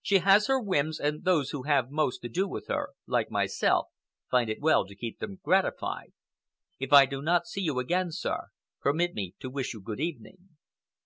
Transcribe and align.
She 0.00 0.20
has 0.20 0.46
her 0.46 0.58
whims, 0.58 0.98
and 0.98 1.24
those 1.24 1.50
who 1.50 1.64
have 1.64 1.90
most 1.90 2.22
to 2.22 2.28
do 2.30 2.48
with 2.48 2.68
her, 2.68 2.94
like 3.06 3.30
myself, 3.30 3.88
find 4.30 4.48
it 4.48 4.62
well 4.62 4.86
to 4.86 4.96
keep 4.96 5.18
them 5.18 5.40
gratified. 5.44 6.14
If 6.80 6.90
I 6.90 7.04
do 7.04 7.20
not 7.20 7.46
see 7.46 7.60
you 7.60 7.78
again, 7.78 8.10
sir, 8.10 8.46
permit 8.80 9.12
me 9.12 9.34
to 9.40 9.50
wish 9.50 9.74
you 9.74 9.82
good 9.82 10.00
evening." 10.00 10.56